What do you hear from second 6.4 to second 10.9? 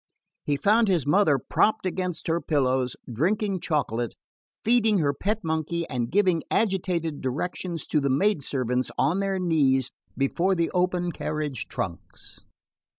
agitated directions to the maidservants on their knees before the